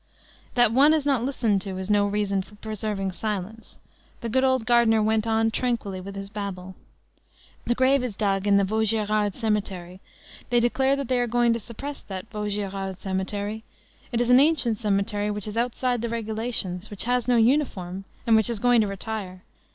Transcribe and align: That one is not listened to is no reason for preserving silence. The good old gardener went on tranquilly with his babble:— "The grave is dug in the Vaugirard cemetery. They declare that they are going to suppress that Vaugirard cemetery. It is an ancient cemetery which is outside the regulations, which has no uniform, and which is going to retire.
That 0.55 0.71
one 0.71 0.95
is 0.95 1.05
not 1.05 1.23
listened 1.23 1.61
to 1.61 1.77
is 1.77 1.87
no 1.87 2.07
reason 2.07 2.41
for 2.41 2.55
preserving 2.55 3.11
silence. 3.11 3.77
The 4.21 4.29
good 4.29 4.43
old 4.43 4.65
gardener 4.65 4.99
went 5.03 5.27
on 5.27 5.51
tranquilly 5.51 6.01
with 6.01 6.15
his 6.15 6.27
babble:— 6.31 6.73
"The 7.67 7.75
grave 7.75 8.03
is 8.03 8.15
dug 8.15 8.47
in 8.47 8.57
the 8.57 8.63
Vaugirard 8.63 9.35
cemetery. 9.35 10.01
They 10.49 10.59
declare 10.59 10.95
that 10.95 11.07
they 11.07 11.19
are 11.19 11.27
going 11.27 11.53
to 11.53 11.59
suppress 11.59 12.01
that 12.01 12.27
Vaugirard 12.31 12.99
cemetery. 12.99 13.63
It 14.11 14.19
is 14.21 14.31
an 14.31 14.39
ancient 14.39 14.79
cemetery 14.79 15.29
which 15.29 15.47
is 15.47 15.55
outside 15.55 16.01
the 16.01 16.09
regulations, 16.09 16.89
which 16.89 17.03
has 17.03 17.27
no 17.27 17.35
uniform, 17.37 18.05
and 18.25 18.35
which 18.35 18.49
is 18.49 18.57
going 18.59 18.81
to 18.81 18.87
retire. 18.87 19.43